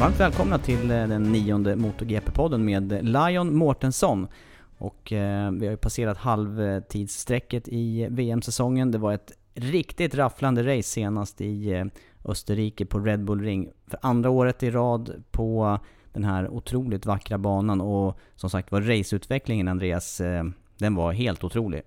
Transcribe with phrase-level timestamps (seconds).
[0.00, 4.28] Varmt välkomna till eh, den nionde MotoGP-podden med Lion Mårtensson.
[4.78, 8.90] Och eh, vi har ju passerat halvtidsstrecket i VM-säsongen.
[8.90, 11.84] Det var ett riktigt rafflande race senast i eh,
[12.24, 13.70] Österrike på Red Bull Ring.
[13.86, 15.78] För andra året i rad på
[16.12, 20.44] den här otroligt vackra banan och som sagt var raceutvecklingen Andreas, eh,
[20.78, 21.82] den var helt otrolig.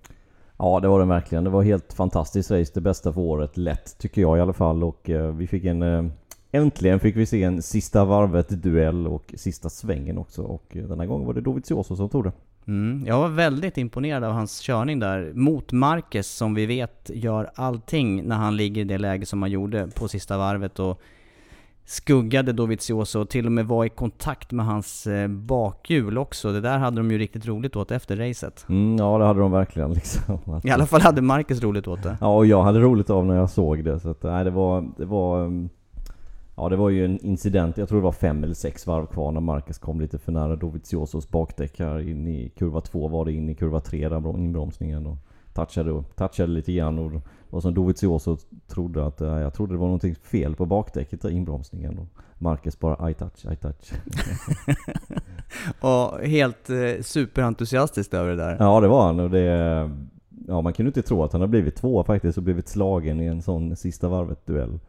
[0.57, 1.43] Ja det var den verkligen.
[1.43, 2.71] Det var helt fantastiskt race.
[2.73, 5.81] Det bästa för året lätt tycker jag i alla fall och eh, vi fick en
[5.81, 6.03] eh,
[6.51, 11.27] Äntligen fick vi se en sista varvet-duell och sista svängen också och den här gången
[11.27, 12.31] var det Dovizioso som tog det.
[12.67, 17.51] Mm, jag var väldigt imponerad av hans körning där mot Marquez som vi vet gör
[17.55, 21.01] allting när han ligger i det läge som han gjorde på sista varvet och
[21.85, 26.51] skuggade Dovizioso och till och med var i kontakt med hans eh, bakhjul också.
[26.51, 28.65] Det där hade de ju riktigt roligt åt efter racet.
[28.69, 30.61] Mm, ja det hade de verkligen liksom.
[30.63, 32.17] I alla fall hade Marquez roligt åt det.
[32.21, 34.89] Ja och jag hade roligt av när jag såg det så att, nej det var,
[34.97, 35.69] det var um,
[36.59, 39.31] Ja det var ju en incident, jag tror det var fem eller sex varv kvar
[39.31, 43.33] när Marcus kom lite för nära Doviziosos bakdäck här in i kurva två var det
[43.33, 45.17] in i kurva tre där inbromsningen och
[45.53, 48.37] touchade, touchade lite grann och, och som Dovizioso
[48.67, 52.79] trodde att, äh, jag trodde det var någonting fel på bakdäcket i inbromsningen och Marcus
[52.79, 53.91] bara I touch, I touch.
[55.81, 58.57] och helt eh, superentusiastisk över det där.
[58.59, 59.89] Ja det var han och det
[60.47, 63.25] Ja man kunde inte tro att han hade blivit två faktiskt och blivit slagen i
[63.25, 64.79] en sån sista varvet duell.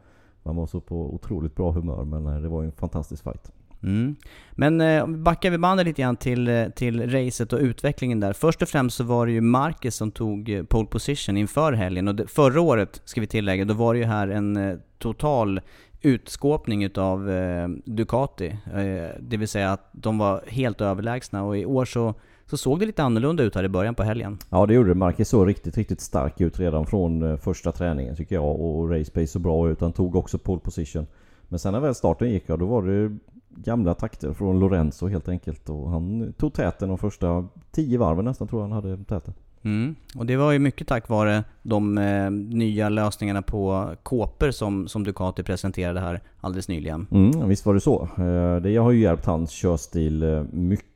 [0.43, 3.51] Man var så på otroligt bra humör men eh, det var ju en fantastisk fight.
[3.83, 4.15] Mm.
[4.51, 8.33] Men eh, backar vi bandet lite grann till, eh, till racet och utvecklingen där.
[8.33, 12.07] Först och främst så var det ju Marcus som tog eh, pole position inför helgen
[12.07, 15.61] och det, förra året, ska vi tillägga, då var det ju här en eh, total
[16.01, 18.47] utskåpning utav eh, Ducati.
[18.47, 22.13] Eh, det vill säga att de var helt överlägsna och i år så
[22.51, 24.37] så såg det lite annorlunda ut här i början på helgen.
[24.49, 24.95] Ja det gjorde det.
[24.95, 28.59] Marquez såg riktigt, riktigt stark ut redan från eh, första träningen tycker jag.
[28.59, 29.81] Och race pace såg bra ut.
[29.81, 31.07] Han tog också pole position.
[31.49, 33.17] Men sen när väl starten gick, ja, då var det
[33.49, 35.69] gamla takter från Lorenzo helt enkelt.
[35.69, 39.33] Och han tog täten de första tio varven nästan tror jag han hade täten.
[39.63, 39.95] Mm.
[40.15, 45.03] Och det var ju mycket tack vare de eh, nya lösningarna på kåpor som, som
[45.03, 47.07] Ducati presenterade här alldeles nyligen.
[47.11, 48.09] Mm, visst var det så.
[48.17, 50.90] Eh, det har ju hjälpt hans körstil eh, mycket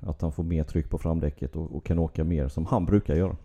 [0.00, 3.14] att han får mer tryck på framdäcket och, och kan åka mer som han brukar
[3.14, 3.36] göra.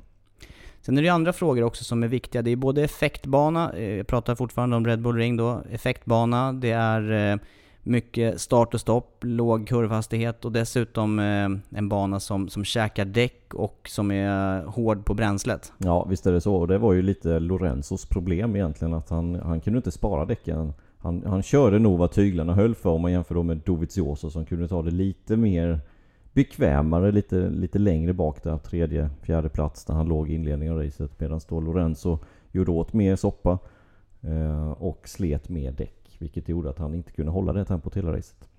[0.81, 2.41] Sen är det andra frågor också som är viktiga.
[2.41, 6.72] Det är både effektbana, eh, jag pratar fortfarande om Red Bull Ring då, effektbana, det
[6.72, 7.40] är eh,
[7.84, 13.53] mycket start och stopp, låg kurvhastighet och dessutom eh, en bana som, som käkar däck
[13.53, 15.73] och som är hård på bränslet.
[15.78, 19.35] Ja visst är det så och det var ju lite Lorenzos problem egentligen att han,
[19.35, 20.73] han kunde inte spara däcken.
[20.97, 24.46] Han, han körde nog vad tyglarna höll för om man jämför då med Dovizioso som
[24.46, 25.79] kunde ta det lite mer
[26.34, 30.84] bekvämare lite, lite längre bak där, tredje, fjärde plats där han låg i inledningen av
[30.84, 31.20] racet.
[31.20, 32.20] Medan då Lorenzo
[32.52, 33.59] gjorde åt mer soppa
[34.22, 36.18] eh, och slet mer däck.
[36.20, 38.50] Vilket gjorde att han inte kunde hålla det tempot hela racet.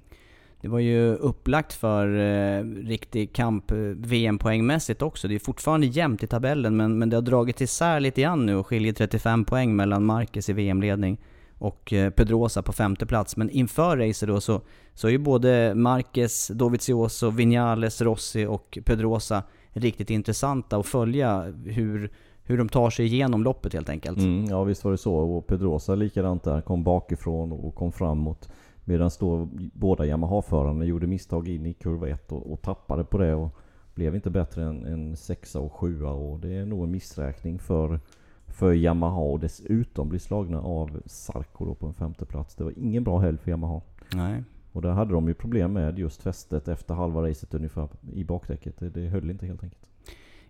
[0.60, 5.28] Det var ju upplagt för eh, riktig kamp eh, VM-poängmässigt också.
[5.28, 8.56] Det är fortfarande jämnt i tabellen men, men det har dragit isär lite grann nu
[8.56, 11.18] och skiljer 35 poäng mellan Marquez i VM-ledning
[11.58, 13.36] och eh, Pedrosa på femte plats.
[13.36, 14.60] Men inför racet då så,
[14.94, 19.42] så är ju både Marquez, Dovizioso, Vinales, Rossi och Pedrosa
[19.74, 22.10] riktigt intressanta att följa hur,
[22.42, 24.18] hur de tar sig igenom loppet helt enkelt.
[24.18, 25.14] Mm, ja visst var det så.
[25.14, 26.60] Och Pedrosa likadant där.
[26.60, 28.48] Kom bakifrån och kom framåt.
[28.84, 33.34] Medan då båda Yamaha-förarna gjorde misstag in i kurva 1 och, och, tappade på det.
[33.34, 33.56] Och
[33.94, 36.10] blev inte bättre än, än sexa och sjua.
[36.10, 38.00] Och det är nog en missräkning för,
[38.54, 39.20] för Yamaha.
[39.20, 42.54] Och dessutom bli slagna av Sarko då på en femte plats.
[42.54, 43.80] Det var ingen bra helg för Yamaha.
[44.12, 44.42] Nej.
[44.72, 48.78] Och där hade de ju problem med just fästet efter halva racet ungefär i bakdäcket.
[48.78, 49.88] Det, det höll inte helt enkelt.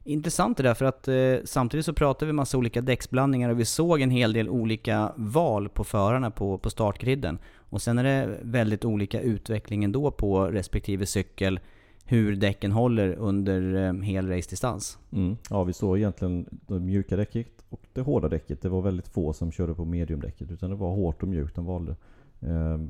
[0.05, 1.15] Intressant det där för att eh,
[1.45, 5.69] samtidigt så pratade vi massa olika däcksblandningar och vi såg en hel del olika val
[5.69, 7.39] på förarna på, på startgriden.
[7.57, 11.61] Och sen är det väldigt olika utveckling ändå på respektive cykel
[12.05, 14.99] hur däcken håller under eh, hel racedistans.
[15.13, 15.37] Mm.
[15.51, 18.63] Ja, vi såg egentligen det mjuka däcket och det hårda däcket.
[18.63, 21.65] Det var väldigt få som körde på mediumdäcket utan det var hårt och mjukt de
[21.65, 21.97] valde.
[22.41, 22.89] Ehm, eh,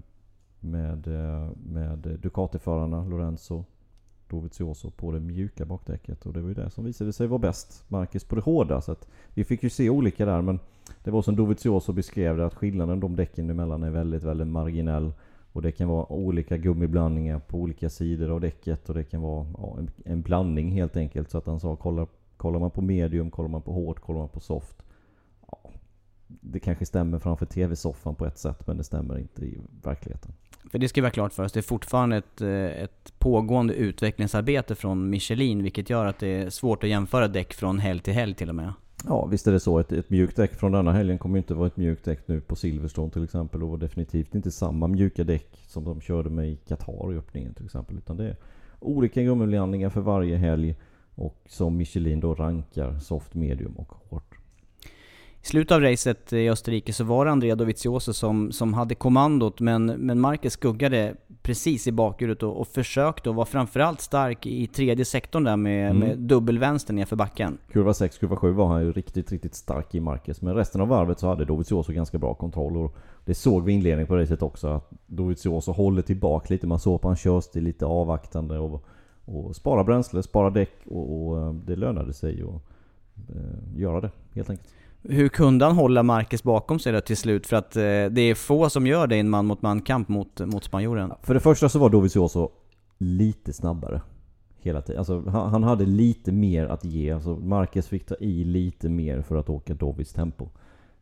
[0.60, 1.08] med,
[1.66, 3.64] med Ducati-förarna Lorenzo
[4.28, 7.84] Dovizioso på det mjuka bakdäcket och det var ju det som visade sig vara bäst.
[7.88, 10.58] Marcus på det hårda så att vi fick ju se olika där men
[11.04, 15.12] det var som Dovizioso beskrev det att skillnaden de däcken emellan är väldigt, väldigt marginell.
[15.52, 19.46] Och det kan vara olika gummiblandningar på olika sidor av däcket och det kan vara
[19.58, 21.30] ja, en, en, blandning helt enkelt.
[21.30, 22.06] Så att han sa kolla
[22.44, 24.82] kollar man på medium, kollar man på hårt, kollar man på soft.
[25.50, 25.58] Ja,
[26.26, 30.32] det kanske stämmer framför TV-soffan på ett sätt men det stämmer inte i verkligheten.
[30.70, 34.74] För det ska vi vara klart för oss, det är fortfarande ett, ett pågående utvecklingsarbete
[34.74, 38.34] från Michelin vilket gör att det är svårt att jämföra däck från helg till helg
[38.34, 38.72] till och med.
[39.08, 39.78] Ja visst är det så.
[39.78, 42.56] Ett, ett mjukt däck från denna helgen kommer inte vara ett mjukt däck nu på
[42.56, 47.12] Silverstone till exempel och definitivt inte samma mjuka däck som de körde med i Qatar
[47.12, 47.96] i öppningen till exempel.
[47.96, 48.36] Utan det är
[48.80, 50.76] olika gummiblandningar för varje helg
[51.14, 54.38] och som Michelin då rankar soft, medium och hårt.
[55.42, 59.60] I slutet av racet i Österrike så var det Andrea Dovizioso som, som hade kommandot
[59.60, 64.66] men, men Marquez skuggade precis i bakhjulet och, och försökte och var framförallt stark i
[64.66, 65.98] tredje sektorn där med, mm.
[65.98, 67.58] med dubbelvänster nerför backen.
[67.72, 70.42] Kurva 6, kurva 7 var han ju riktigt, riktigt stark i Marquez.
[70.42, 72.76] Men resten av varvet så hade Dovizioso ganska bra kontroll.
[72.76, 74.68] Och det såg vi i inledningen på racet också.
[74.68, 76.66] Att Dovizioso håller tillbaka lite.
[76.66, 78.58] Man såg på hans körstil lite avvaktande.
[78.58, 78.84] Och,
[79.24, 82.62] och spara bränsle, spara däck och, och eh, det lönade sig att
[83.36, 84.68] eh, göra det helt enkelt.
[85.02, 87.46] Hur kunde han hålla Marquez bakom sig då till slut?
[87.46, 90.08] För att eh, det är få som gör det i en man mot man kamp
[90.08, 91.12] mot, mot spanjoren.
[91.22, 92.50] För det första så var Dovizioso
[92.98, 94.00] lite snabbare.
[94.56, 94.98] Hela tiden.
[94.98, 97.10] Alltså, han, han, hade lite mer att ge.
[97.10, 100.48] Alltså, Marquez fick ta i lite mer för att åka Dovis tempo.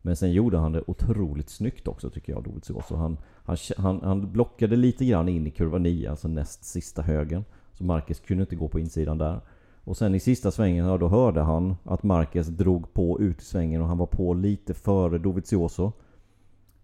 [0.03, 2.97] Men sen gjorde han det otroligt snyggt också tycker jag, Dovizioso.
[2.97, 7.45] Han, han, han, han blockade lite grann in i kurva 9, alltså näst sista högen.
[7.83, 9.41] Så Marquez kunde inte gå på insidan där.
[9.85, 13.45] Och sen i sista svängen, ja, då hörde han att Marquez drog på ut i
[13.45, 15.93] svängen och han var på lite före Dovizioso.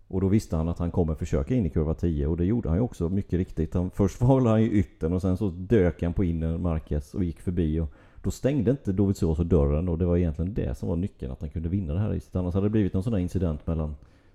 [0.09, 2.69] Och då visste han att han kommer försöka in i kurva 10 och det gjorde
[2.69, 3.75] han ju också mycket riktigt.
[3.75, 7.25] Han, först var han i yttern och sen så dök han på inner Marquez och
[7.25, 7.81] gick förbi.
[7.81, 7.93] Och
[8.23, 11.51] då stängde inte Dovizioso dörren och det var egentligen det som var nyckeln att han
[11.51, 12.37] kunde vinna det här racet.
[12.37, 13.95] Annars hade det blivit någon sån där incident mellan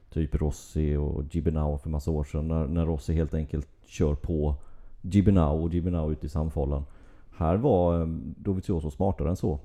[0.10, 2.48] typ Rossi och Gibinau för massa år sedan.
[2.48, 4.56] När, när Rossi helt enkelt kör på
[5.04, 6.86] Gibinau och Gibinau ute i samfållan.
[7.38, 8.08] Här var eh,
[8.38, 9.60] Dovizioso smartare än så.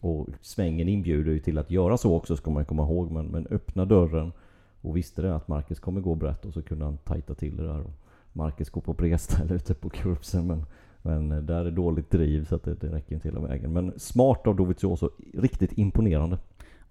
[0.00, 3.10] Och svängen inbjuder ju till att göra så också ska man komma ihåg.
[3.10, 4.32] Men, men öppna dörren
[4.80, 7.62] och visste det att Marcus kommer gå brett och så kunde han tajta till det
[7.62, 7.84] där.
[8.32, 10.64] Marcus går på bredställe ute på kurbsen men,
[11.02, 13.72] men eh, där är dåligt driv så att det, det räcker inte hela vägen.
[13.72, 16.38] Men smart av Dovizioso, riktigt imponerande.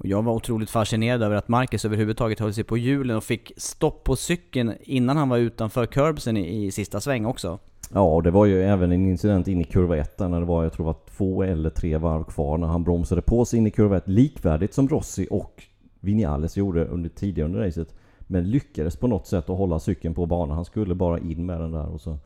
[0.01, 3.51] Och jag var otroligt fascinerad över att Marcus överhuvudtaget höll sig på hjulen och fick
[3.57, 7.59] stopp på cykeln innan han var utanför curbsen i, i sista sväng också.
[7.93, 10.63] Ja, och det var ju även en incident in i kurva 1 när det var,
[10.63, 13.67] jag tror det var två eller tre varv kvar när han bromsade på sig in
[13.67, 15.63] i kurva 1 likvärdigt som Rossi och
[15.99, 17.95] Vinales gjorde under tidigare under racet.
[18.19, 20.55] Men lyckades på något sätt att hålla cykeln på banan.
[20.55, 22.17] Han skulle bara in med den där och så,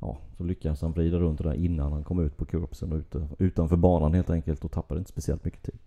[0.00, 3.20] ja, så lyckades han vrida runt det där innan han kom ut på kurbsen och
[3.38, 5.78] utanför banan helt enkelt och tappade inte speciellt mycket tid.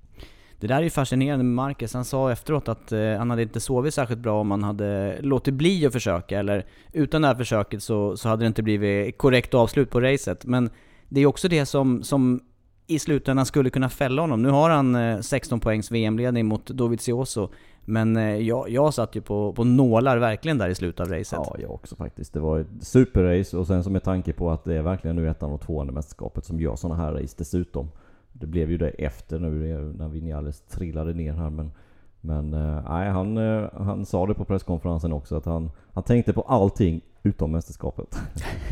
[0.63, 1.93] Det där är ju fascinerande med Marcus.
[1.93, 5.53] Han sa efteråt att eh, han hade inte sovit särskilt bra om han hade låtit
[5.53, 6.39] bli att försöka.
[6.39, 10.46] Eller utan det här försöket så, så hade det inte blivit korrekt avslut på racet.
[10.46, 10.70] Men
[11.10, 12.39] det är också det som, som
[12.88, 14.41] i slutändan skulle kunna fälla honom.
[14.41, 17.50] Nu har han eh, 16 poängs VM-ledning mot Dovizioso.
[17.86, 21.39] Men eh, jag, jag satt ju på, på nålar verkligen där i slutet av racet.
[21.43, 22.34] Ja, jag också faktiskt.
[22.34, 25.29] Det var ett superrace och sen så med tanke på att det är verkligen nu
[25.29, 27.89] ettan och tvåan i mästerskapet som gör sådana här race dessutom.
[28.33, 31.71] Det blev ju det efter nu när Vinales trillade ner här men
[32.25, 36.33] men eh, nej, han, eh, han sa det på presskonferensen också att han, han tänkte
[36.33, 38.19] på allting utom mästerskapet.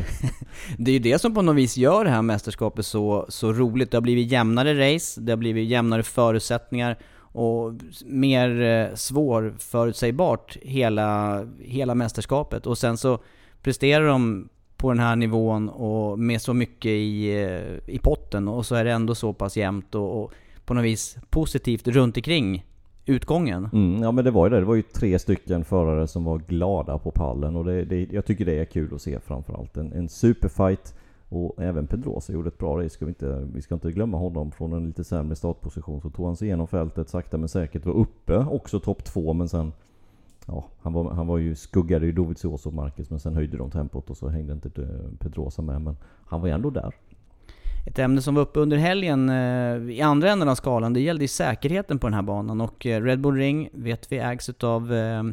[0.78, 3.90] det är ju det som på något vis gör det här mästerskapet så, så roligt.
[3.90, 7.72] Det har blivit jämnare race, det har blivit jämnare förutsättningar och
[8.04, 12.66] mer eh, svårförutsägbart hela, hela mästerskapet.
[12.66, 13.18] Och sen så
[13.62, 14.48] presterar de
[14.82, 18.84] på den här nivån och med så mycket i, eh, i potten och så är
[18.84, 20.32] det ändå så pass jämnt och, och
[20.64, 22.66] på något vis positivt runt omkring
[23.06, 23.68] utgången.
[23.72, 24.58] Mm, ja men det var ju det.
[24.60, 28.26] Det var ju tre stycken förare som var glada på pallen och det, det, jag
[28.26, 29.76] tycker det är kul att se framförallt.
[29.76, 30.94] En, en superfight
[31.28, 32.90] och även Pedrosa gjorde ett bra race.
[32.90, 34.52] Ska vi, inte, vi ska inte glömma honom.
[34.52, 37.86] Från en lite sämre startposition så tog han sig igenom fältet sakta men säkert.
[37.86, 39.72] Var uppe också topp två men sen
[40.46, 43.70] Ja, han var, han var ju skuggade ju Dovizioso och Marcus men sen höjde de
[43.70, 45.80] tempot och så hängde inte eh, Pedrosa med.
[45.80, 45.96] Men
[46.26, 46.94] han var ju ändå där.
[47.86, 51.24] Ett ämne som var uppe under helgen eh, i andra änden av skalan, det gällde
[51.24, 52.60] ju säkerheten på den här banan.
[52.60, 55.24] Och eh, Red Bull Ring vet vi ägs utav eh,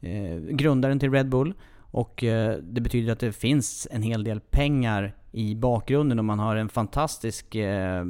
[0.00, 1.54] eh, grundaren till Red Bull.
[1.78, 6.38] Och eh, det betyder att det finns en hel del pengar i bakgrunden och man
[6.38, 8.04] har en fantastisk, eh,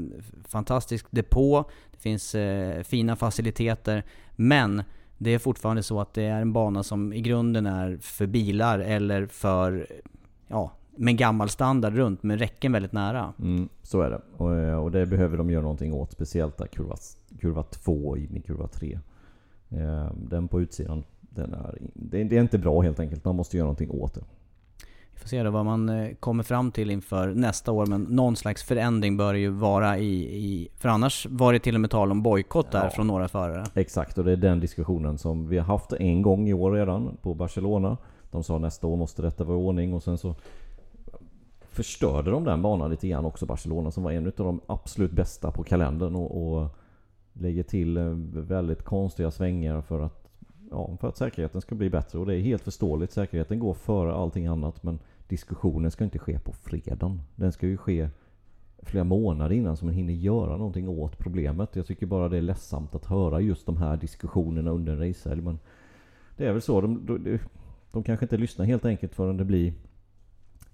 [0.48, 1.64] fantastisk depå.
[1.92, 2.36] Det finns
[2.84, 4.04] fina faciliteter.
[4.36, 4.82] Men
[5.22, 8.78] det är fortfarande så att det är en bana som i grunden är för bilar
[8.78, 9.86] eller för
[10.48, 13.32] ja, med gammal standard runt med räcken väldigt nära.
[13.38, 14.20] Mm, så är det.
[14.36, 16.12] Och, eh, och, det behöver de göra någonting åt.
[16.12, 16.96] Speciellt där kurva,
[17.40, 18.98] kurva 2 in i kurva 3.
[19.68, 23.24] Eh, den på utsidan, den är, det är inte bra helt enkelt.
[23.24, 24.24] Man måste göra någonting åt det.
[25.22, 27.86] Får se då vad man eh, kommer fram till inför nästa år.
[27.86, 30.14] Men någon slags förändring bör ju vara i...
[30.22, 33.28] i för annars var det till och med tal om bojkott där ja, från några
[33.28, 33.64] förare.
[33.74, 37.16] Exakt, och det är den diskussionen som vi har haft en gång i år redan
[37.22, 37.96] på Barcelona.
[38.30, 40.34] De sa nästa år måste detta vara i ordning och sen så
[41.70, 45.50] förstörde de den banan lite grann också, Barcelona, som var en av de absolut bästa
[45.50, 46.68] på kalendern och, och
[47.32, 50.28] lägger till eh, väldigt konstiga svängar för att,
[50.70, 52.18] ja, för att säkerheten ska bli bättre.
[52.18, 53.12] Och det är helt förståeligt.
[53.12, 54.82] Säkerheten går före allting annat.
[54.82, 54.98] Men
[55.32, 57.22] diskussionen ska inte ske på fredagen.
[57.36, 58.08] Den ska ju ske
[58.82, 61.76] flera månader innan så man hinner göra någonting åt problemet.
[61.76, 65.40] Jag tycker bara det är ledsamt att höra just de här diskussionerna under en racehelg.
[65.40, 65.58] Men
[66.36, 66.80] det är väl så.
[66.80, 67.38] De, de,
[67.92, 69.72] de kanske inte lyssnar helt enkelt förrän det blir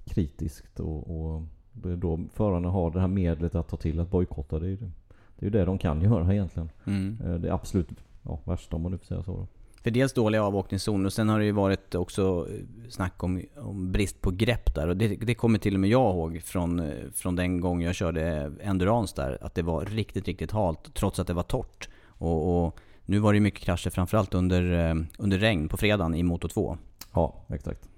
[0.05, 4.11] kritiskt och, och det är då förarna har det här medlet att ta till att
[4.11, 4.59] bojkotta.
[4.59, 4.91] Det är ju det,
[5.39, 6.71] det, är det de kan göra egentligen.
[6.87, 7.19] Mm.
[7.25, 7.89] Eh, det är absolut
[8.23, 9.47] ja, värsta om man nu får säga så.
[9.83, 12.47] För dels dåliga avåkningszoner och sen har det ju varit också
[12.89, 14.89] snack om, om brist på grepp där.
[14.89, 18.53] Och det, det kommer till och med jag ihåg från, från den gången jag körde
[18.63, 19.39] Endurance där.
[19.41, 21.89] Att det var riktigt, riktigt halt trots att det var torrt.
[22.07, 26.23] Och, och nu var det mycket krascher framförallt under, eh, under regn på fredagen i
[26.23, 26.79] Moto 2.
[27.15, 27.89] Ja, exakt.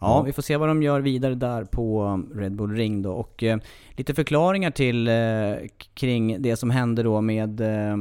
[0.00, 3.12] Ja, vi får se vad de gör vidare där på Red Bull Ring då.
[3.12, 3.58] Och eh,
[3.90, 7.96] lite förklaringar till eh, kring det som hände då med eh,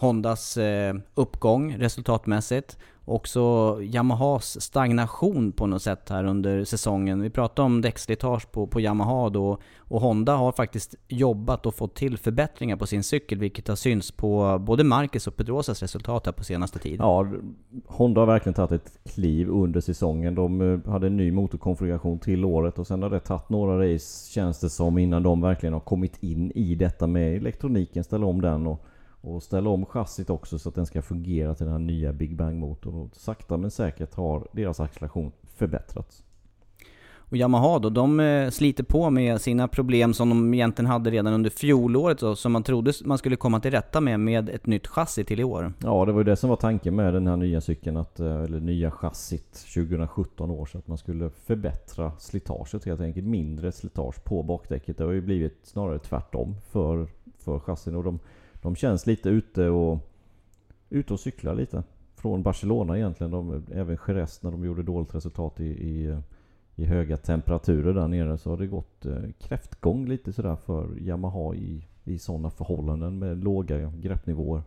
[0.00, 2.78] Hondas eh, uppgång resultatmässigt.
[3.04, 7.22] Också Yamahas stagnation på något sätt här under säsongen.
[7.22, 11.94] Vi pratade om däckslitage på, på Yamaha då och Honda har faktiskt jobbat och fått
[11.94, 16.32] till förbättringar på sin cykel vilket har synts på både Marcus och Pedrosas resultat här
[16.32, 17.06] på senaste tiden.
[17.06, 17.26] Ja,
[17.86, 20.34] Honda har verkligen tagit ett kliv under säsongen.
[20.34, 24.32] De eh, hade en ny motorkonfiguration till året och sen har det tagit några race
[24.32, 28.40] känns det som innan de verkligen har kommit in i detta med elektroniken, ställa om
[28.40, 28.86] den och
[29.20, 32.36] och ställa om chassit också så att den ska fungera till den här nya Big
[32.36, 32.94] Bang-motorn.
[32.94, 36.24] Och sakta men säkert har deras acceleration förbättrats.
[37.30, 41.32] Och Yamaha då, de eh, sliter på med sina problem som de egentligen hade redan
[41.32, 44.86] under fjolåret då, som man trodde man skulle komma till rätta med med ett nytt
[44.86, 45.72] chassi till i år.
[45.82, 48.42] Ja, det var ju det som var tanken med den här nya cykeln, att, eh,
[48.42, 53.26] eller nya chassit 2017 år, så att man skulle förbättra slitaget helt enkelt.
[53.26, 54.98] Mindre slitage på bakdäcket.
[54.98, 57.06] Det har ju blivit snarare tvärtom för,
[57.38, 57.96] för chassin.
[57.96, 58.18] Och de,
[58.62, 59.98] de känns lite ute och,
[60.90, 61.82] ute och cyklar lite.
[62.16, 63.30] Från Barcelona egentligen.
[63.30, 66.18] De, även Jerez när de gjorde dåligt resultat i, i,
[66.76, 71.54] i, höga temperaturer där nere så har det gått eh, kräftgång lite sådär för Yamaha
[71.54, 74.62] i, i sådana förhållanden med låga greppnivåer.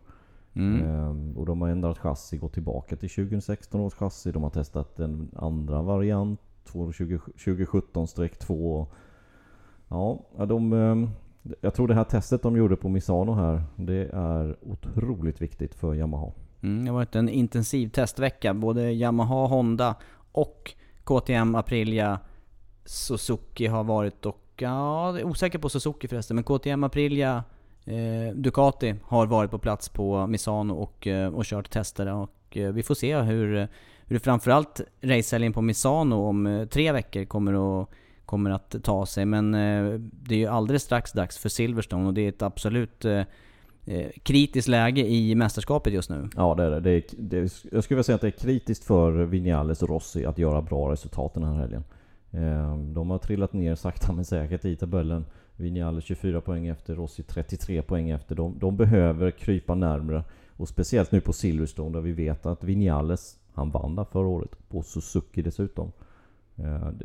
[0.54, 0.82] Mm.
[0.82, 4.32] Ehm, och de har ändrat chassi, gått tillbaka till 2016 års chassi.
[4.32, 8.86] De har testat en andra variant, 2017-2.
[9.88, 11.10] Ja, de, ehm,
[11.60, 15.94] jag tror det här testet de gjorde på Misano här, det är otroligt viktigt för
[15.94, 16.32] Yamaha.
[16.62, 18.54] Mm, det har varit en intensiv testvecka.
[18.54, 19.94] Både Yamaha, Honda
[20.32, 20.74] och
[21.04, 22.20] KTM, Aprilia,
[22.84, 24.40] Suzuki har varit och...
[24.56, 27.44] Ja, jag är osäker på Suzuki förresten, men KTM, Aprilia,
[27.84, 32.12] eh, Ducati har varit på plats på Misano och, eh, och kört tester.
[32.12, 33.68] Och eh, vi får se hur,
[34.06, 37.88] hur framförallt racehelgen på Misano om eh, tre veckor kommer att
[38.26, 39.24] kommer att ta sig.
[39.24, 43.04] Men eh, det är ju alldeles strax dags för Silverstone och det är ett absolut
[43.04, 43.22] eh,
[43.84, 46.28] eh, kritiskt läge i mästerskapet just nu.
[46.36, 46.80] Ja det är det.
[46.80, 49.88] det, är, det är, jag skulle vilja säga att det är kritiskt för Vinales och
[49.88, 51.84] Rossi att göra bra resultat den här helgen.
[52.34, 55.24] Ehm, de har trillat ner sakta men säkert i tabellen.
[55.56, 58.34] Vinales 24 poäng efter, Rossi 33 poäng efter.
[58.34, 60.24] De, de behöver krypa närmre.
[60.56, 64.68] Och speciellt nu på Silverstone där vi vet att Vinales, han vann där förra året.
[64.68, 65.92] På Suzuki dessutom
[66.56, 66.98] ehm,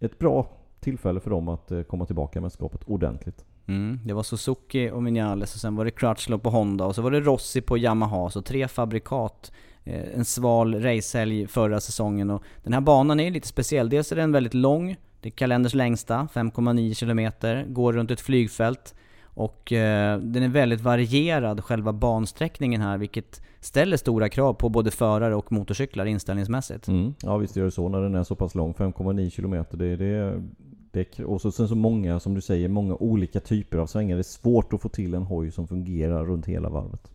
[0.00, 0.48] ett bra
[0.80, 3.44] tillfälle för dem att eh, komma tillbaka med mästerskapet ordentligt.
[3.66, 7.02] Mm, det var Suzuki och Vinales och sen var det Crutchlow på Honda och så
[7.02, 8.30] var det Rossi på Yamaha.
[8.30, 9.52] Så tre fabrikat.
[9.84, 13.88] Eh, en sval racehelg förra säsongen och den här banan är lite speciell.
[13.88, 14.96] Dels är den väldigt lång.
[15.20, 17.74] Det är kalenders längsta, 5,9 km.
[17.74, 18.94] Går runt ett flygfält.
[19.22, 24.90] Och eh, den är väldigt varierad, själva bansträckningen här, vilket ställer stora krav på både
[24.90, 26.88] förare och motorcyklar inställningsmässigt.
[26.88, 27.14] Mm.
[27.22, 29.64] Ja visst gör det så när den är så pass lång, 5,9 km.
[29.70, 30.42] Det, det,
[30.90, 34.16] det, och så, sen så många, som du säger, många olika typer av svängar.
[34.16, 37.10] Det är svårt att få till en hoj som fungerar runt hela varvet.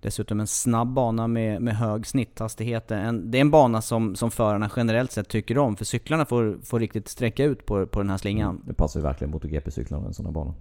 [0.00, 2.90] Dessutom en snabb bana med, med hög snitthastighet.
[2.90, 6.58] En, det är en bana som, som förarna generellt sett tycker om, för cyklarna får,
[6.62, 8.50] får riktigt sträcka ut på, på den här slingan.
[8.50, 8.62] Mm.
[8.66, 10.54] Det passar ju verkligen MotoGP-cyklarna en sån här bana.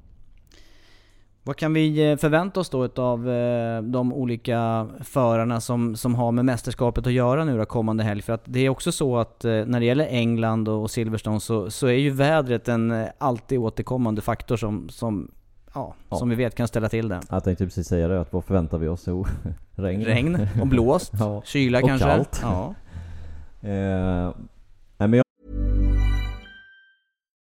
[1.47, 6.31] Vad kan vi eh, förvänta oss då av eh, de olika förarna som, som har
[6.31, 8.21] med mästerskapet att göra nu då kommande helg?
[8.21, 11.71] För att det är också så att eh, när det gäller England och Silverstone så,
[11.71, 15.31] så är ju vädret en alltid återkommande faktor som, som,
[15.73, 16.17] ja, ja.
[16.17, 17.21] som vi vet kan ställa till det.
[17.29, 19.03] Jag tänkte precis säga det, att vad förväntar vi oss?
[19.07, 19.25] Jo,
[19.75, 20.05] regn.
[20.05, 21.41] Regn och blåst, ja.
[21.45, 22.07] kyla och kanske.
[22.07, 22.39] kallt.
[22.43, 22.75] Ja.
[23.69, 24.31] eh,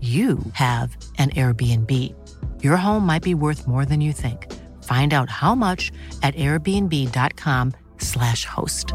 [0.00, 1.90] you have an Airbnb.
[2.62, 4.46] Your home might be worth more than you think.
[4.84, 8.94] Find out how much at airbnb.com slash host.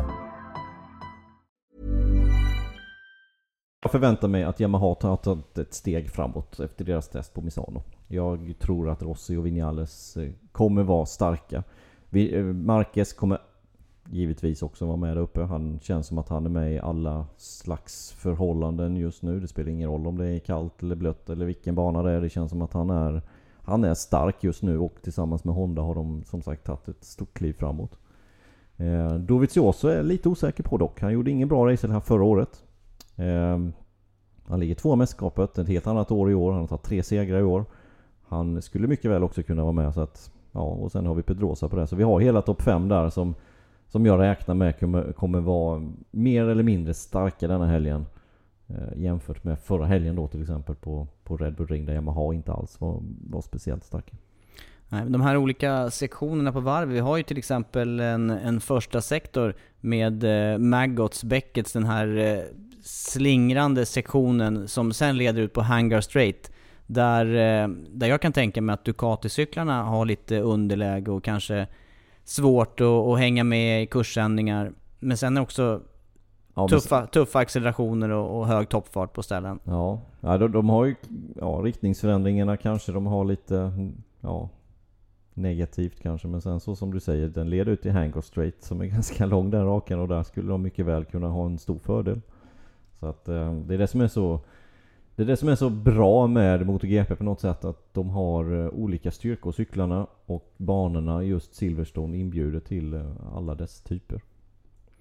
[3.83, 7.83] Jag förväntar mig att Yamaha har tagit ett steg framåt efter deras test på Misano.
[8.07, 11.63] Jag tror att Rossi och Vinales eh, kommer vara starka.
[12.11, 13.37] Eh, Marquez kommer
[14.09, 15.41] givetvis också vara med där uppe.
[15.41, 19.39] Han känns som att han är med i alla slags förhållanden just nu.
[19.39, 22.21] Det spelar ingen roll om det är kallt eller blött eller vilken bana det är.
[22.21, 23.21] Det känns som att han är,
[23.61, 27.03] han är stark just nu och tillsammans med Honda har de som sagt tagit ett
[27.03, 27.97] stort kliv framåt.
[28.77, 31.01] Eh, Dovizioso är lite osäker på dock.
[31.01, 32.63] Han gjorde ingen bra race här förra året.
[33.15, 33.59] Eh,
[34.45, 36.51] han ligger två i mästerskapet, ett helt annat år i år.
[36.51, 37.65] Han har tagit tre segrar i år.
[38.23, 40.31] Han skulle mycket väl också kunna vara med så att...
[40.51, 41.87] Ja, och sen har vi Pedrosa på det.
[41.87, 43.35] Så vi har hela topp 5 där som,
[43.93, 48.05] som jag räknar med kommer, kommer vara mer eller mindre starka denna helgen.
[48.67, 52.33] Eh, jämfört med förra helgen då till exempel på, på Red Bull Ring där Yamaha
[52.33, 54.15] inte alls var, var speciellt starka.
[54.89, 59.01] Nej, De här olika sektionerna på varv, vi har ju till exempel en, en första
[59.01, 62.43] sektor med eh, Maggots, Beckets, den här eh,
[62.83, 66.51] slingrande sektionen som sen leder ut på Hangar Straight.
[66.87, 71.67] Där, eh, där jag kan tänka mig att Ducati-cyklarna har lite underläge och kanske
[72.23, 74.71] svårt att, att hänga med i kursändningar.
[74.99, 75.81] Men sen är det också
[76.55, 79.59] Ja, men- tuffa, tuffa accelerationer och, och hög toppfart på ställen.
[79.63, 80.95] Ja, ja de, de har ju
[81.35, 83.71] ja, riktningsförändringarna kanske de har lite
[84.21, 84.49] ja,
[85.33, 86.27] negativt kanske.
[86.27, 89.25] Men sen så som du säger, den leder ut till Hangar Straight som är ganska
[89.25, 92.21] lång den rakan och där skulle de mycket väl kunna ha en stor fördel.
[92.99, 94.39] Så att eh, det är det som är så
[95.15, 98.65] det är det som är så bra med MotoGP på något sätt att de har
[98.65, 104.21] eh, olika styrkor cyklarna och banorna just Silverstone inbjuder till eh, alla dess typer.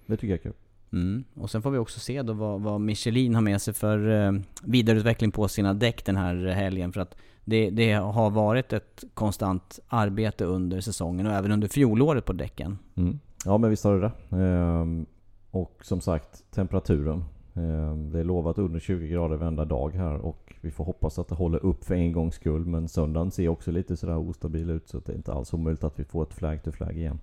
[0.05, 0.53] Det tycker jag är kul.
[0.93, 1.23] Mm.
[1.33, 4.31] Och sen får vi också se då vad, vad Michelin har med sig för eh,
[4.63, 6.93] vidareutveckling på sina däck den här helgen.
[6.93, 12.25] För att det, det har varit ett konstant arbete under säsongen och även under fjolåret
[12.25, 12.77] på däcken.
[12.95, 13.19] Mm.
[13.45, 14.37] Ja men visst har du det.
[14.37, 15.05] Ehm,
[15.51, 17.23] och som sagt temperaturen.
[17.55, 21.27] Eh, Det är lovat under 20 grader varenda dag här och vi får hoppas att
[21.27, 22.65] det håller upp för en gångs skull.
[22.65, 25.99] Men söndagen ser också lite sådär ostabil ut så det är inte alls omöjligt att
[25.99, 27.19] vi får ett flag to flag igen.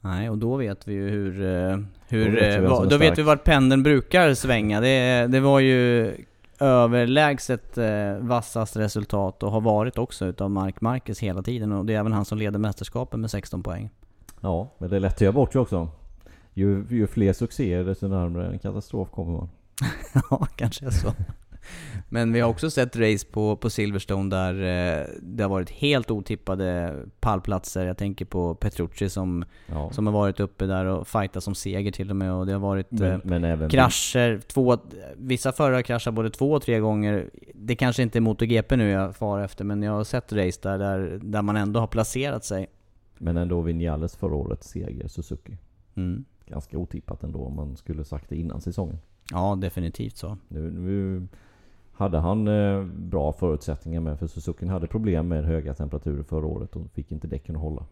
[0.00, 1.40] Nej, och då vet vi ju hur...
[1.42, 1.78] eh,
[2.08, 4.80] hur Då vet vi eh, va- då vet vi vart pendeln brukar svänga.
[4.80, 6.12] Det, det var ju
[6.60, 11.72] överlägset eh, vassast resultat och har varit också utav Mark Marquez hela tiden.
[11.72, 13.90] Och det är även han som leder mästerskapet med 16 poäng.
[14.40, 15.88] Ja, men det är lätt att göra bort sig också.
[16.58, 19.48] Ju, ju fler succéer desto närmare en katastrof kommer man.
[20.30, 21.12] ja, kanske är så.
[22.08, 26.10] Men vi har också sett race på, på Silverstone där eh, det har varit helt
[26.10, 27.86] otippade pallplatser.
[27.86, 29.90] Jag tänker på Petrucci som, Ja.
[29.90, 32.32] som har varit uppe där och fightat som seger till och med.
[32.32, 33.70] Och det har varit eh, Men, men även...
[33.70, 34.40] krascher.
[34.46, 34.78] Två,
[35.16, 37.30] vissa förare kraschar både två och tre gånger.
[37.54, 40.78] Det kanske inte är MotoGP nu jag far efter, men jag har sett race där,
[40.78, 42.66] där, där man ändå har placerat sig.
[43.18, 45.58] Men ändå Vinales förra årets seger, Suzuki.
[45.96, 46.24] Mm.
[46.46, 48.98] Ganska otippat ändå om man skulle sagt det innan säsongen.
[49.32, 50.36] Ja, definitivt så.
[50.48, 51.26] Nu, nu
[51.92, 56.76] hade han eh, bra förutsättningar med för Suzuki hade problem med höga temperaturer förra året
[56.76, 57.86] och fick inte däcken att hålla.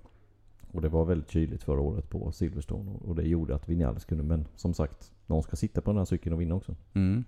[0.72, 4.04] Och det var väldigt kyligt förra året på Silverstone och- och det gjorde att Vinales
[4.04, 6.74] kunde, men som sagt, någon ska sitta på den här cykeln och vinna också.
[6.94, 7.24] Mm.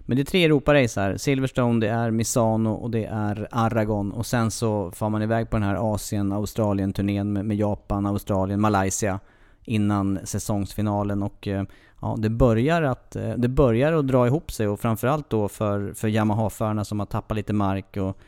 [0.00, 1.16] Men det är tre Europa-race här.
[1.16, 4.12] Silverstone, det är Misano och det är Aragon.
[4.12, 9.20] Och sen så far man iväg på den här Asien-Australien-turnén med, med Japan, Australien, Malaysia
[9.66, 11.22] innan säsongsfinalen.
[11.22, 11.64] Och eh,
[12.00, 15.92] ja, det börjar, att, eh, det börjar att dra ihop sig och framförallt då för,
[15.92, 17.96] för Yamaha-förarna som har tappat lite mark.
[17.96, 18.18] Och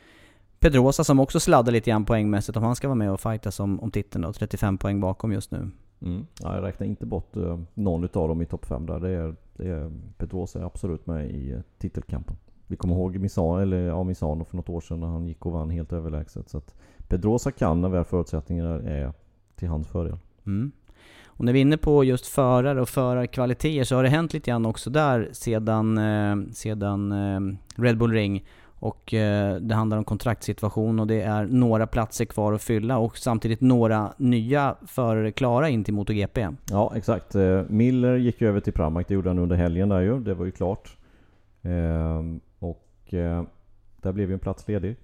[0.59, 3.79] Pedrosa som också sladdar lite grann poängmässigt om han ska vara med och fightas om,
[3.79, 4.33] om titeln då.
[4.33, 5.69] 35 poäng bakom just nu.
[6.01, 6.25] Mm.
[6.41, 8.99] Ja, jag räknar inte bort uh, någon utav dem i topp 5 där.
[8.99, 12.35] Det är, det är, Pedrosa är absolut med i titelkampen.
[12.67, 15.51] Vi kommer ihåg Misano, eller, ja, Misano för något år sedan när han gick och
[15.51, 16.49] vann helt överlägset.
[16.49, 16.75] Så att
[17.07, 19.13] Pedrosa kan när väl förutsättningarna är
[19.55, 20.17] till hans fördel.
[20.45, 20.71] Mm.
[21.39, 24.51] Och när vi är inne på just förare och förarkvaliteter så har det hänt lite
[24.51, 28.45] grann också där sedan, eh, sedan eh, Red Bull Ring.
[28.65, 33.17] Och eh, det handlar om kontraktssituation och det är några platser kvar att fylla och
[33.17, 36.47] samtidigt några nya förare klara in till MotoGP.
[36.69, 37.35] Ja, exakt.
[37.35, 39.05] Eh, Miller gick ju över till Pramac.
[39.07, 40.19] Det gjorde han under helgen där ju.
[40.19, 40.97] Det var ju klart.
[41.61, 42.21] Eh,
[42.59, 43.43] och eh,
[44.01, 44.95] där blev ju en plats ledig.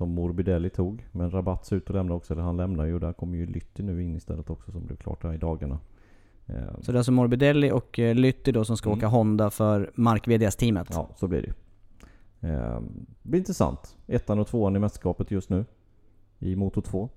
[0.00, 1.06] Som Morbidelli tog.
[1.12, 2.32] Men Rabat ser ut att lämna också.
[2.34, 2.98] Eller han lämnar ju.
[2.98, 5.78] Där kommer ju Lytti nu in istället också som blev klart här i dagarna.
[6.46, 8.98] Ehm, Så det är alltså Morbidelli och eh, Lytti då som ska Mm.
[8.98, 10.88] åka Honda för Mark VDS-teamet.
[10.92, 11.52] Ja, så blir det.
[12.48, 13.96] Ehm, Det blir intressant.
[14.06, 15.64] Ettan och tvåan i mästerskapet just nu.
[16.38, 17.08] I Moto 2.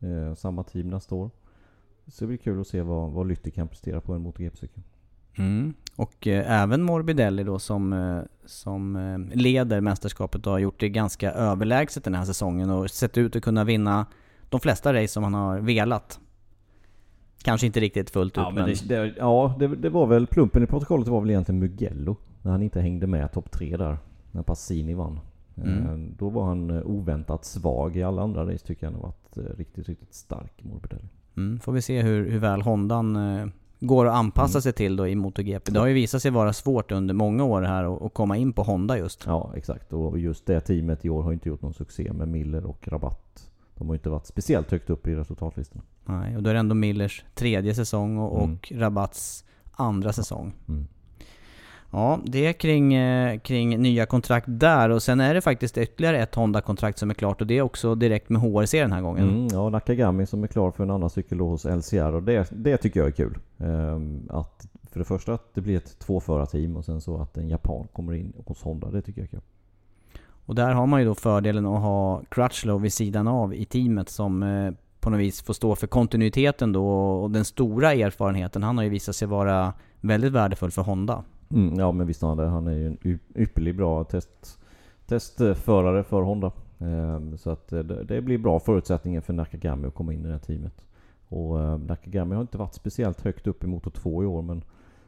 [0.00, 1.30] Ehm, Samma team nästa år.
[2.06, 4.82] Så det blir kul att se vad, vad Lytti kan prestera på en MotoGP-cykel.
[5.36, 5.74] Mm.
[5.96, 10.88] Och eh, även Morbidelli då som, eh, som eh, leder mästerskapet och har gjort det
[10.88, 14.06] ganska överlägset den här säsongen och sett ut att kunna vinna
[14.48, 16.20] de flesta race som han har velat.
[17.42, 20.62] Kanske inte riktigt fullt ut Ja, men det, det, ja det, det var väl plumpen
[20.62, 22.16] i protokollet var väl egentligen Mugello.
[22.42, 23.98] När han inte hängde med topp tre där.
[24.30, 25.20] När Passini vann.
[25.56, 25.86] Mm.
[25.86, 27.96] Eh, Då var han eh, oväntat svag.
[27.96, 31.08] I alla andra race tycker jag han har varit riktigt, riktigt stark Morbidelli.
[31.36, 33.46] Mm, får vi se hur, hur väl Hondan eh,
[33.86, 34.62] går att anpassa Mm.
[34.62, 35.72] sig till då i MotoGP.
[35.72, 38.62] Det har ju visat sig vara svårt under många år här att, komma in på
[38.62, 39.22] Honda just.
[39.26, 39.92] Ja, exakt.
[39.92, 43.50] Och just det teamet i år har inte gjort någon succé med Miller och Rabatt.
[43.74, 45.82] De har inte varit speciellt högt upp i resultatlistan.
[46.04, 48.54] Nej, och då är det ändå Millers tredje säsong och, Mm.
[48.56, 50.52] och Rabats andra säsong.
[50.68, 50.86] Mm.
[51.94, 56.22] Ja, det är kring, eh, kring nya kontrakt där och sen är det faktiskt ytterligare
[56.22, 59.28] ett Honda-kontrakt som är klart och det är också direkt med HRC den här gången.
[59.28, 62.76] Mm, ja, Nakagami som är klar för en annan cykel hos LCR och det, det
[62.76, 63.38] tycker jag är kul.
[63.58, 67.48] Ehm, att för det första att det blir ett tvåförarteam och sen så att en
[67.48, 68.90] japan kommer in hos Honda.
[68.90, 69.40] Det tycker jag är kul.
[70.46, 74.08] Och där har man ju då fördelen att ha Crutchlow vid sidan av i teamet
[74.08, 76.88] som eh, på något vis får stå för kontinuiteten då
[77.22, 78.62] och den stora erfarenheten.
[78.62, 81.24] Han har ju visat sig vara väldigt värdefull för Honda.
[81.50, 82.46] Mm, ja men visst har han det.
[82.46, 84.58] Han är ju en ypperlig bra test,
[85.06, 86.52] testförare för Honda.
[86.78, 90.26] Ehm, så att eh, det, det blir bra förutsättningar för Nakagami att komma in i
[90.26, 90.86] det här teamet.
[91.28, 94.64] Och eh, Nakagami har inte varit speciellt högt upp i Motor 2 i år men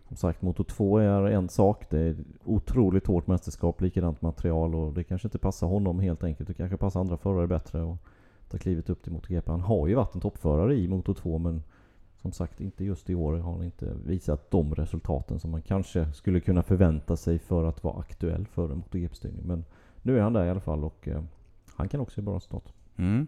[0.08, 1.90] som sagt Motor 2 är en sak.
[1.90, 6.48] Det är otroligt hårt mästerskap, likadant material och det kanske inte passar honom helt enkelt.
[6.48, 7.96] Det kanske passar andra förare bättre och
[8.50, 9.50] ta klivet upp till MotoGP.
[9.50, 11.62] Han har ju varit en toppförare i Motor 2 men
[12.26, 16.12] som sagt inte just i år har han inte visat de resultaten som man kanske
[16.12, 19.42] skulle kunna förvänta sig för att vara aktuell för en MotoGP-styrning.
[19.44, 19.64] Men
[20.02, 21.22] nu är han där i alla fall och eh,
[21.76, 22.72] han kan också göra bra resultat.
[22.96, 23.26] Mm.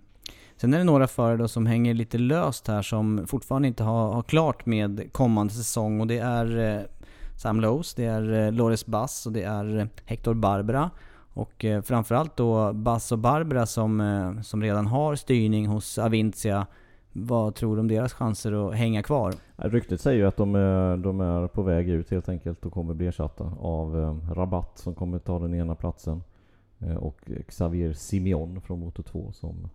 [0.57, 4.23] Sen är det några förare som hänger lite löst här som fortfarande inte har, har
[4.23, 6.83] klart med kommande säsong och det är eh,
[7.37, 10.91] Sam Lowes, det är eh, Loris Bass och det är eh, Hector Barbera.
[11.33, 16.67] Och eh, framförallt då Bass och Barbera som, eh, som redan har styrning hos Avincia
[17.27, 19.35] vad tror du om deras chanser att hänga kvar?
[19.57, 22.95] Ryktet säger ju att de är, de är på väg ut helt enkelt och kommer
[22.95, 26.23] bli ersatta av eh, Rabatt som kommer ta den ena platsen.
[26.79, 29.71] Eh, och Xavier Simeon från Motor 2 som,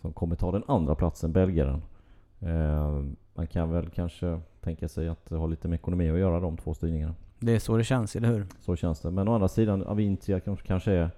[0.00, 1.82] som kommer ta den andra platsen, belgaren.
[2.40, 3.04] Eh,
[3.34, 6.56] man kan väl kanske tänka sig att det har lite med ekonomi att göra de
[6.56, 7.14] två styrningarna.
[7.38, 8.46] Det är så det känns, eller hur?
[8.60, 9.10] Så känns det.
[9.10, 11.10] Men å andra sidan, Avintia kanske är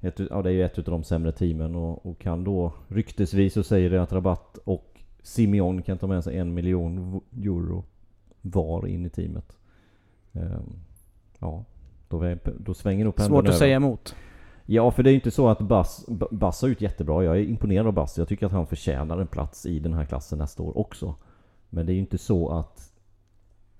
[0.00, 3.54] ett, ja, det är ju ett av de sämre teamen och, och kan då ryktesvis
[3.54, 4.95] så säger det att Rabatt och
[5.26, 7.84] Simeon kan ta med sig en miljon euro
[8.40, 9.56] var in i teamet.
[10.32, 10.78] Um,
[11.38, 11.64] ja,
[12.08, 13.58] då, då svänger nog pendeln Svårt att över.
[13.58, 14.14] säga emot.
[14.66, 17.24] Ja, för det är ju inte så att Bass, Bass har ut jättebra.
[17.24, 18.18] Jag är imponerad av Bass.
[18.18, 21.14] Jag tycker att han förtjänar en plats i den här klassen nästa år också.
[21.70, 22.92] Men det är ju inte så att,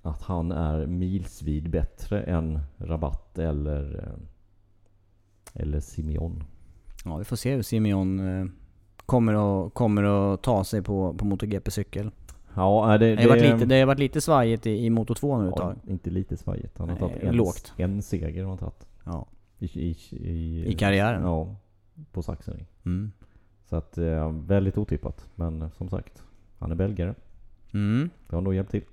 [0.02, 6.44] att han är milsvid bättre än Rabatt eller, eh, eller Simeon.
[7.04, 8.46] Ja, vi får se hur Simeon eh,
[9.06, 12.10] kommer att, kommer att ta sig på, på MotoGP-cykel.
[12.54, 15.14] Ja, det, det, det, har varit lite, det har varit lite svajigt i, i Moto
[15.14, 16.78] 2 nu ett ja, Inte lite svajigt.
[16.78, 17.72] Han har tagit en, lågt.
[17.76, 18.42] en seger.
[18.42, 18.86] Har han tagit.
[19.04, 19.26] Ja.
[19.58, 21.22] I, i, i, I karriären?
[21.22, 21.56] Ja,
[22.12, 22.66] på Sachsenring.
[22.86, 23.12] Mm.
[23.68, 25.26] Så att, eh, väldigt otippat.
[25.34, 26.22] Men som sagt,
[26.58, 27.14] han är belgare.
[27.74, 28.10] Mm.
[28.28, 28.84] Det har nog hjälpt till.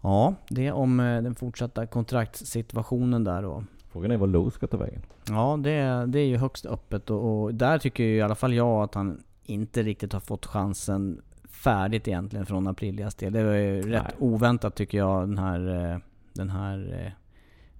[0.00, 3.64] Ja, det om eh, den fortsatta kontraktssituationen där då.
[3.88, 5.02] Frågan är vad Lowe ska ta vägen.
[5.28, 8.54] Ja, det, det är ju högst öppet och, och, där tycker ju i alla fall
[8.54, 13.32] jag att han inte riktigt har fått chansen färdigt egentligen från Aprilias del.
[13.32, 14.14] Det var ju rätt Nej.
[14.18, 15.98] oväntat tycker jag den här, eh,
[16.32, 17.14] den här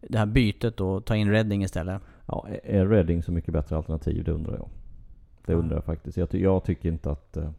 [0.00, 2.02] det här bytet och ta in Redding istället.
[2.26, 4.24] Ja, är Redding så mycket bättre alternativ?
[4.24, 4.68] Det undrar jag.
[5.46, 6.16] Det undrar jag faktiskt.
[6.16, 7.50] Jag, jag tycker inte att, eh,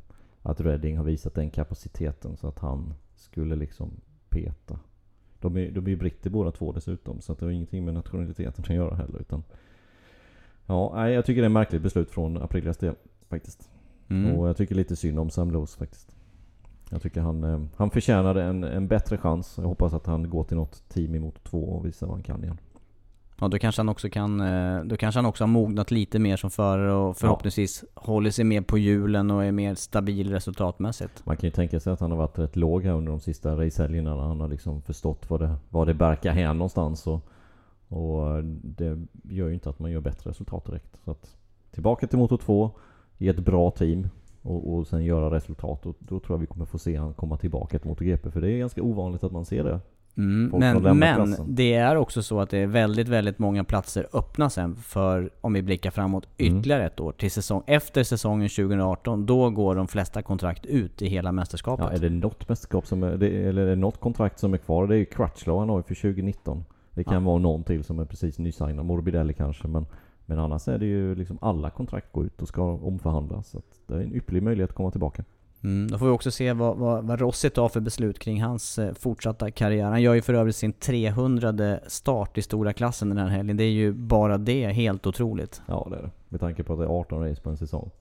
[0.41, 3.91] att Redding har visat den kapaciteten så att han skulle liksom
[4.29, 4.79] peta.
[5.41, 7.93] De är, de är ju britter båda två dessutom, så att det har ingenting med
[7.93, 9.19] nationaliteten att göra heller.
[9.19, 9.43] Utan,
[10.65, 12.95] ja, jag tycker det är ett märkligt beslut från Aprilias del
[13.29, 13.69] faktiskt.
[14.09, 14.35] Mm.
[14.35, 16.15] Och jag tycker lite synd om Sam Lowe's faktiskt.
[16.89, 19.53] Jag tycker han, eh, han förtjänade en, en bättre chans.
[19.57, 22.43] Jag hoppas att han går till något team emot två och visar vad han kan
[22.43, 22.57] igen.
[23.41, 24.41] Ja, då kanske han också kan...
[24.41, 28.01] Eh, då kanske han också har mognat lite mer som förare och förhoppningsvis ja.
[28.05, 31.25] håller sig mer på hjulen och är mer stabil resultatmässigt.
[31.25, 33.55] Man kan ju tänka sig att han har varit rätt låg här under de sista
[33.55, 37.07] racehelgerna när han har liksom förstått vad det, vad det barkar hän någonstans.
[37.07, 37.29] Och,
[37.87, 40.99] och det gör ju inte att man gör bättre resultat direkt.
[41.05, 41.35] Så att
[41.71, 42.71] tillbaka till motor 2
[43.17, 44.07] i ett bra team
[44.41, 45.85] och, och sen göra resultat.
[45.85, 48.31] Och då tror jag vi kommer få se han komma tillbaka till MotoGP.
[48.31, 49.79] För det är ganska ovanligt att man ser det.
[50.19, 54.49] Mm, men men det är också så att det är väldigt, väldigt många platser öppna
[54.49, 56.57] sen för, om vi blickar framåt, mm.
[56.57, 56.91] ytterligare mm.
[56.93, 57.11] ett år.
[57.11, 61.85] Till säsong, efter säsongen 2018, då går de flesta kontrakt ut i hela mästerskapet.
[61.89, 64.87] Ja, är det något mästerskap som är, eller är det något kontrakt som är kvar?
[64.87, 66.65] Det är ju Crutchlow han har ju för 2019.
[66.91, 67.19] Det kan ja.
[67.19, 68.85] vara någon till som är precis nysignad.
[68.85, 69.85] Morbidelli kanske, men
[70.29, 73.49] men annars är det ju liksom alla kontrakt går ut och ska omförhandlas.
[73.49, 75.23] Så det är en ypperlig möjlighet att komma tillbaka.
[75.63, 78.79] Mm, då får vi också se vad, vad, vad Rossi tar för beslut kring hans
[78.79, 79.85] eh, fortsatta karriär.
[79.85, 83.57] Han gör ju för övrigt sin 300 start i stora klassen den här helgen.
[83.57, 85.61] Det är ju bara det helt otroligt.
[85.65, 86.11] Ja det är det.
[86.29, 87.91] Med tanke på att det är 18 race på en säsong.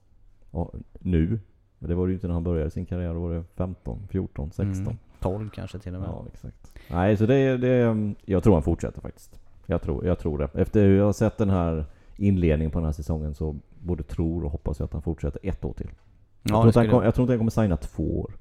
[0.51, 1.39] Och nu.
[1.79, 3.13] Men det var det ju inte när han började sin karriär.
[3.13, 4.85] Då var det 15, 14, 16.
[4.85, 6.09] Mm, 12 kanske till och med.
[6.09, 6.73] Ja exakt.
[6.87, 9.39] Nej så det, det jag tror han fortsätter faktiskt.
[9.65, 10.49] Jag tror, jag tror det.
[10.53, 11.85] Efter hur jag har sett den här
[12.17, 15.65] inledningen på den här säsongen så både tror och hoppas jag att han fortsätter ett
[15.65, 15.89] år till.
[16.43, 18.31] Ja, jag, tror han, jag tror inte han kommer signa två år.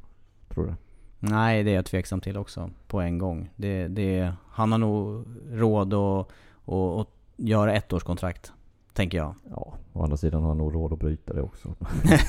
[0.55, 0.75] Tror du?
[1.19, 2.71] Nej, det är jag tveksam till också.
[2.87, 3.51] På en gång.
[3.57, 6.29] Det, det, han har nog råd att,
[6.65, 8.53] att, att göra ett års kontrakt
[8.93, 9.35] Tänker jag.
[9.51, 11.75] Ja, å andra sidan har han nog råd att bryta det också.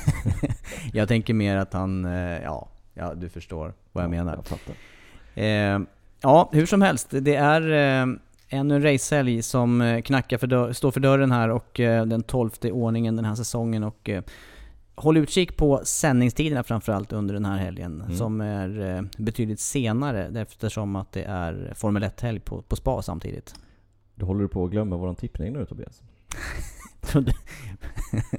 [0.92, 4.44] jag tänker mer att han, eh, ja, ja du förstår vad jag ja, menar.
[5.34, 5.80] Jag eh,
[6.20, 7.08] ja, hur som helst.
[7.10, 7.70] Det är
[8.02, 8.14] eh,
[8.52, 12.22] Ännu en racehelg som eh, knackar för dörr, står för dörren här och eh, den
[12.22, 13.84] tolfte ordningen den här säsongen.
[13.84, 14.22] Och, eh,
[15.00, 18.16] håll utkik på sändningstiderna framförallt under den här helgen mm.
[18.16, 23.54] som är betydligt senare eftersom att det är Formel 1-helg på, på spa samtidigt.
[24.14, 26.02] Då håller du på att glömma våran tippning nu Tobias.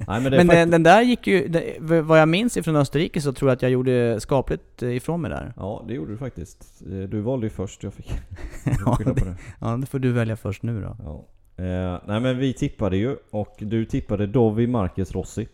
[0.06, 3.32] Nej, men, men den, den, där gick ju, det, vad jag minns ifrån Österrike så
[3.32, 5.52] tror jag att jag gjorde skapligt ifrån mig där.
[5.56, 6.82] Ja, det gjorde du faktiskt.
[6.90, 8.12] Eh, du valde ju först, jag fick
[8.84, 9.36] ja, det, det.
[9.60, 10.96] ja, det får du välja först nu då.
[11.04, 11.26] Ja.
[11.64, 15.48] Eh, nej men vi tippade ju, och du tippade Dovi, Marquez, Rossi.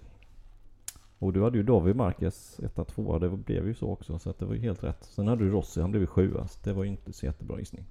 [1.18, 4.38] Och du hade ju Dovi, Marquez 1 2 det blev ju så också, så att
[4.38, 5.04] det var ju helt rätt.
[5.04, 7.85] Sen hade du Rossi, han blev ju 7 Det var ju inte så jättebra gissning.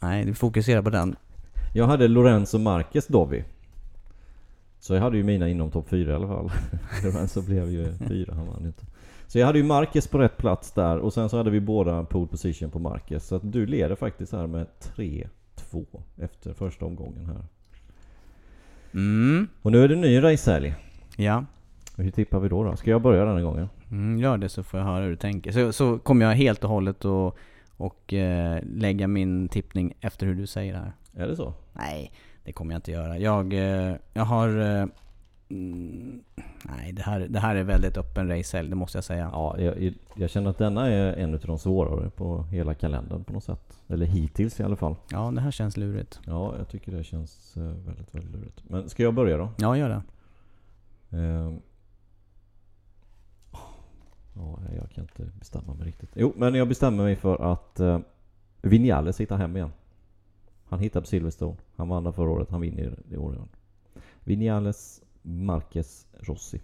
[0.00, 1.16] Nej, du fokuserar på den.
[1.74, 3.44] Jag hade Lorenzo Marquez Dovi.
[4.78, 6.50] Så jag hade ju mina inom topp 4 i alla fall.
[7.28, 8.84] Så blev ju 4, han vann inte.
[9.26, 12.04] Så jag hade ju Marquez på rätt plats där och sen så hade vi båda
[12.04, 13.26] pole position på Marquez.
[13.26, 15.26] Så att du leder faktiskt här med 3-2
[16.16, 17.44] efter första omgången här.
[18.94, 19.48] Mm.
[19.62, 20.74] Och nu är det ny racehelg.
[21.16, 21.44] Ja.
[21.96, 22.76] Hur tippar vi då då?
[22.76, 23.68] Ska jag börja den här gången?
[23.90, 25.52] Mm, gör det så får jag höra hur du tänker.
[25.52, 27.36] Så, så kommer jag helt och hållet och,
[27.76, 30.92] och eh, lägga min tippning efter hur du säger det här.
[31.14, 31.54] Är det så?
[31.72, 32.12] Nej,
[32.44, 33.18] det kommer jag inte göra.
[33.18, 34.48] Jag, eh, jag har...
[34.48, 34.86] Eh,
[35.48, 36.22] mm,
[36.62, 39.30] nej, det här, det här är väldigt öppen racehelg, det måste jag säga.
[39.32, 43.32] Ja, jag, jag känner att denna är en av de svårare på hela kalendern på
[43.32, 43.80] något sätt.
[43.88, 44.96] Eller hittills i alla fall.
[45.12, 46.20] Ja, det här känns lurigt.
[46.26, 48.62] Ja, jag tycker det känns eh, väldigt, väldigt lurigt.
[48.68, 49.50] Men ska jag börja då?
[49.56, 50.02] Ja, gör det.
[54.36, 56.10] Ja, jag kan inte bestämma mig riktigt.
[56.14, 57.98] Jo, men jag bestämmer mig för att uh,
[58.62, 59.70] Vinales hittar hem igen.
[60.68, 61.56] Han hittar på Silverstone.
[61.76, 62.50] Han vann förra året.
[62.50, 63.48] Han vinner i år igen.
[64.24, 66.60] Vinales, Marquez, Rossi.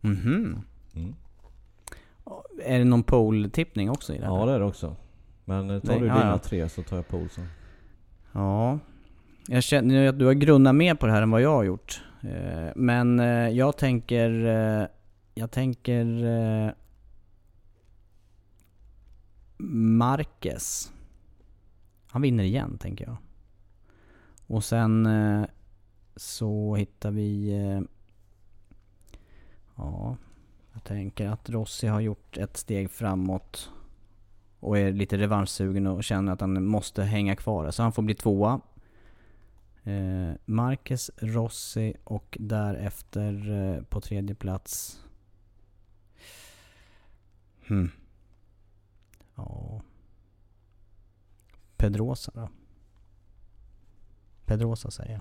[0.00, 0.62] Mhm.
[0.94, 1.14] Mm.
[2.64, 4.32] Är det någon pole-tippning också i det här?
[4.32, 4.96] Ja, det är det också.
[5.44, 6.38] Men eh, tar Nej, du dina ja.
[6.38, 7.46] tre så tar jag Polsen.
[8.32, 8.78] Ja.
[9.48, 12.02] Jag känner att du har grunnat mer på det här än vad jag har gjort.
[12.22, 14.30] Eh, Men eh, jag tänker...
[15.34, 16.24] Jag tänker...
[16.24, 16.72] eh,
[19.98, 20.92] Marquez.
[22.06, 23.16] Han vinner igen, tänker jag.
[24.46, 25.44] Och sen eh,
[26.16, 27.48] så hittar vi...
[27.48, 27.80] eh,
[29.76, 30.16] Ja,
[30.72, 33.70] jag tänker att Rossi har gjort ett steg framåt
[34.60, 37.70] och är lite revanschsugen och känner att han måste hänga kvar.
[37.70, 38.60] Så han får bli tvåa.
[39.82, 45.00] Eh, Marquez, Rossi och därefter eh, på tredje plats...
[47.70, 47.90] Hmm.
[49.34, 49.82] Ja...
[51.76, 52.48] Pedrosa då?
[54.44, 55.20] Pedrosa säger jag.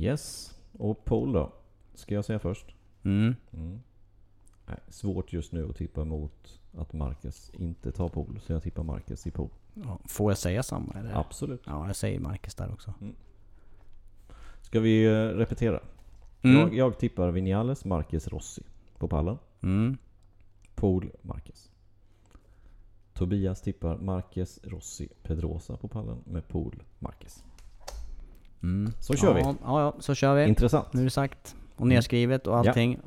[0.00, 0.54] Yes.
[0.72, 1.52] Och Pol då?
[1.94, 2.74] Ska jag säga först?
[3.02, 3.34] Mm.
[3.52, 3.80] Mm.
[4.66, 8.40] Nej, svårt just nu att tippa emot att Marquez inte tar Pol.
[8.46, 9.48] Så jag tippar Marquez i Pol.
[9.74, 11.12] Ja, får jag säga samma eller?
[11.14, 11.62] Absolut.
[11.66, 12.94] Ja, jag säger Marquez där också.
[14.60, 15.80] Ska vi eh, repetera?
[16.42, 16.60] Mm.
[16.60, 18.62] Jag, jag tippar Vinales, Marquez, Rossi
[18.98, 19.38] på pallen.
[19.60, 19.98] Mm.
[20.80, 21.70] Pol, Marquez.
[23.14, 27.44] Tobias tippar Marquez, Rossi, Pedrosa på pallen med Pol, Marquez.
[28.62, 28.92] Mm.
[29.00, 29.40] Så kör vi.
[29.40, 30.48] Ja, ja, så kör vi.
[30.48, 30.92] Intressant.
[30.92, 32.58] Nu är det sagt och nedskrivet och Ja.
[32.58, 32.98] allting.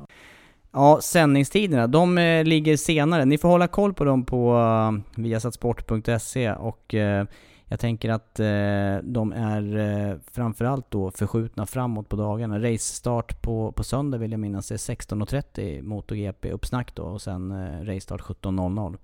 [0.72, 3.26] Ja, sändningstiderna, de eh, ligger senare.
[3.26, 7.26] Ni får hålla koll på dem på uh, viasatsport.se och eh,
[7.74, 12.60] jag tänker att eh, de är eh, framförallt då förskjutna framåt på dagarna.
[12.60, 17.86] Racestart på, på söndag vill jag minnas är 16.30 MotoGP uppsnack då och sen uh,
[17.86, 18.98] racestart 17.00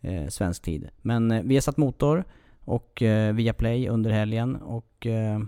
[0.00, 0.88] eh, svensk tid.
[1.02, 2.24] Men eh, vi har satt motor
[2.64, 5.40] och eh, via Play under helgen och eh,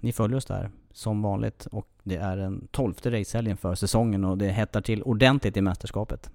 [0.00, 4.38] ni följer oss där som vanligt och det är den tolfte racehelgen för säsongen och
[4.38, 6.30] det hettar till ordentligt i mästerskapet.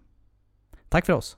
[0.89, 1.37] Tack för oss!